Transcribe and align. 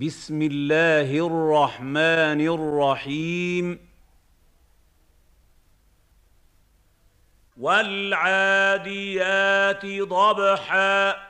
بسم 0.00 0.42
الله 0.42 1.26
الرحمن 1.26 2.40
الرحيم. 2.40 3.88
والعاديات 7.56 8.26
ضبحا. 9.86 11.28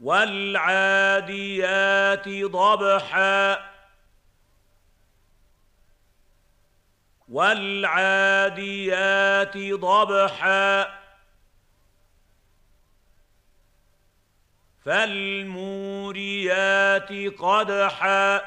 والعاديات 0.00 2.28
ضبحا. 2.28 3.70
والعاديات 7.28 9.56
ضبحا. 9.56 11.05
فالموريات 14.86 16.58
قدحا. 17.38 18.40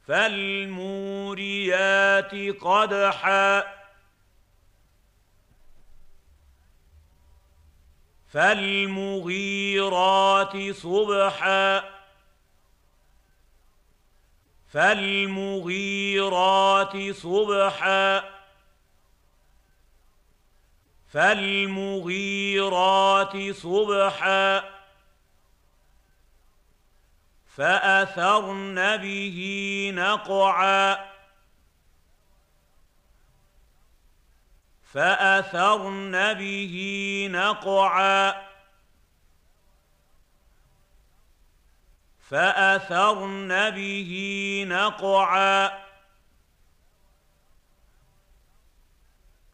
فالموريات 0.08 2.32
قدحا. 2.62 3.64
فالمغيرات 8.34 10.72
صبحا. 10.72 11.97
فالمغيرات 14.74 16.32
صبحا 17.12 18.24
فالمغيرات 21.14 22.72
صبحا 23.52 24.64
فأثرن 27.56 28.98
به 28.98 29.40
نقعا 29.96 31.08
فأثرن 34.84 36.34
به 36.34 36.76
نقعا 37.32 38.48
فأثرن 42.30 43.70
به 43.70 44.66
نقعا. 44.70 45.70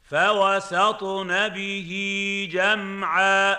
فوسطن 0.10 1.50
به 1.50 2.50
جمعا. 2.52 3.56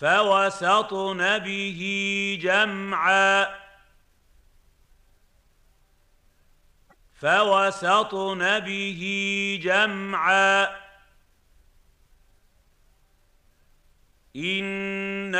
فوسطن 0.00 1.38
به 1.38 2.38
جمعا. 2.42 3.46
فوسطن 7.20 8.60
به 8.60 9.58
جمعا. 9.62 10.82
ان 15.34 15.38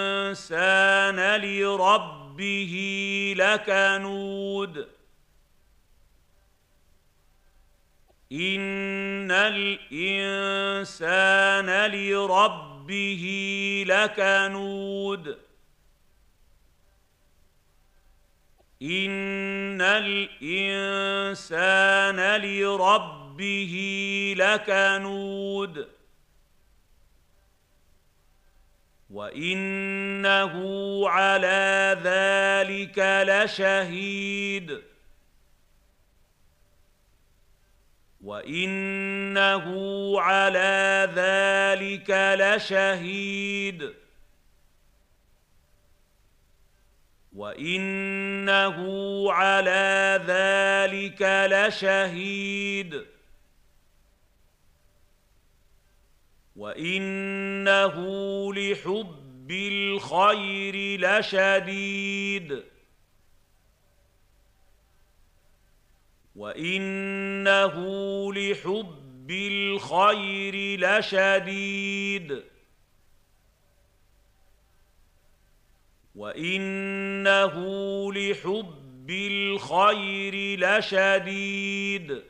الانسان 0.00 1.40
لربه 1.40 2.74
لكنود 3.36 4.88
ان 8.32 9.30
الانسان 10.10 10.90
لربه 11.90 13.24
لكنود 13.86 15.38
ان 18.82 19.80
الانسان 20.80 21.40
لربه 22.40 23.74
لكنود 24.38 25.88
وانه 29.18 30.54
على 31.08 31.98
ذلك 32.04 32.98
لشهيد 33.28 34.82
وانه 38.20 39.66
على 40.20 41.08
ذلك 41.14 42.10
لشهيد 42.40 43.94
وانه 47.32 48.78
على 49.32 50.24
ذلك 50.26 51.22
لشهيد 51.50 53.17
وانه 56.68 57.96
لحب 58.54 59.50
الخير 59.50 61.00
لشديد 61.00 62.64
وانه 66.36 67.74
لحب 68.32 69.30
الخير 69.30 70.80
لشديد 70.80 72.42
وانه 76.14 77.54
لحب 78.12 79.10
الخير 79.10 80.58
لشديد 80.60 82.22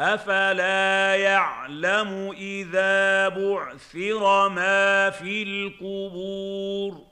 افلا 0.00 1.16
يعلم 1.16 2.30
اذا 2.32 3.28
بعثر 3.28 4.48
ما 4.48 5.10
في 5.10 5.42
القبور 5.42 7.06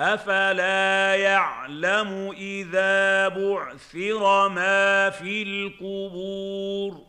افلا 0.00 1.14
يعلم 1.16 2.30
اذا 2.36 3.28
بعثر 3.28 4.48
ما 4.48 5.10
في 5.10 5.42
القبور 5.42 7.06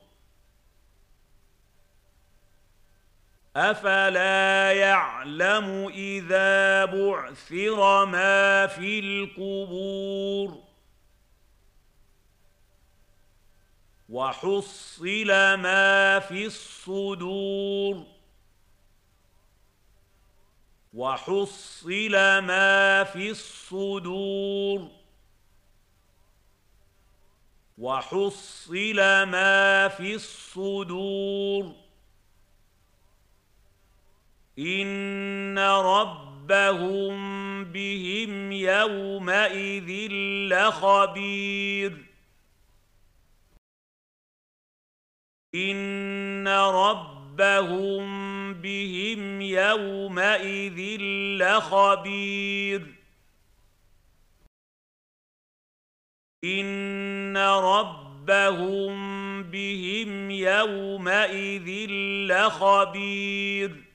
افلا 3.55 4.71
يعلم 4.71 5.87
اذا 5.87 6.85
بعثر 6.85 8.05
ما 8.05 8.67
في 8.67 8.99
القبور 8.99 10.62
وحصل 14.13 15.27
ما 15.57 16.19
في 16.19 16.45
الصدور. 16.45 18.05
وحصل 20.93 22.11
ما 22.41 23.03
في 23.03 23.29
الصدور. 23.29 24.89
وحصل 27.77 28.95
ما 29.25 29.87
في 29.87 30.15
الصدور. 30.15 31.75
إن 34.59 35.59
ربهم 35.59 37.13
بهم 37.63 38.51
يومئذ 38.51 40.11
لخبير. 40.53 42.12
ان 45.55 46.47
ربهم 46.47 48.03
بهم 48.53 49.41
يومئذ 49.41 51.01
لخبير 51.41 52.81
ان 56.43 57.37
ربهم 57.37 58.93
بهم 59.43 60.31
يومئذ 60.31 61.89
لخبير 62.31 63.92